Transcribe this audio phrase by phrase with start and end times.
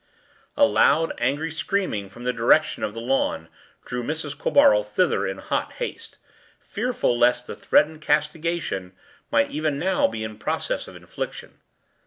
[0.57, 3.49] ”A loud, angry screaming from the direction of the lawn
[3.85, 4.35] drew Mrs.
[4.35, 6.17] Quabarl thither in hot haste,
[6.59, 8.93] fearful lest the threatened castigation
[9.29, 11.59] might even now be in process of infliction.